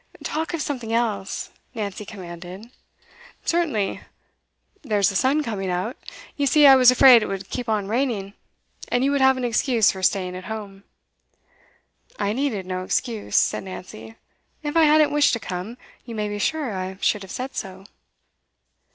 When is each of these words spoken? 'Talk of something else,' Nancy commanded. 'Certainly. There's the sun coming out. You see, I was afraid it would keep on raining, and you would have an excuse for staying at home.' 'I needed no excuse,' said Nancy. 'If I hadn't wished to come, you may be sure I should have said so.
'Talk 0.23 0.55
of 0.55 0.63
something 0.63 0.91
else,' 0.91 1.51
Nancy 1.75 2.05
commanded. 2.05 2.71
'Certainly. 3.45 4.01
There's 4.81 5.09
the 5.09 5.15
sun 5.15 5.43
coming 5.43 5.69
out. 5.69 5.95
You 6.35 6.47
see, 6.47 6.65
I 6.65 6.75
was 6.75 6.89
afraid 6.89 7.21
it 7.21 7.27
would 7.27 7.51
keep 7.51 7.69
on 7.69 7.87
raining, 7.87 8.33
and 8.87 9.03
you 9.03 9.11
would 9.11 9.21
have 9.21 9.37
an 9.37 9.43
excuse 9.43 9.91
for 9.91 10.01
staying 10.01 10.35
at 10.35 10.45
home.' 10.45 10.85
'I 12.17 12.33
needed 12.33 12.65
no 12.65 12.83
excuse,' 12.83 13.37
said 13.37 13.65
Nancy. 13.65 14.15
'If 14.63 14.75
I 14.75 14.85
hadn't 14.85 15.11
wished 15.13 15.33
to 15.33 15.39
come, 15.39 15.77
you 16.03 16.15
may 16.15 16.27
be 16.29 16.39
sure 16.39 16.75
I 16.75 16.97
should 16.99 17.21
have 17.21 17.29
said 17.29 17.55
so. 17.55 17.85